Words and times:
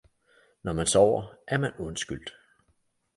Når 0.63 0.73
man 0.73 0.87
sover, 0.87 1.33
er 1.47 1.57
man 1.57 1.73
undskyldt! 1.79 2.33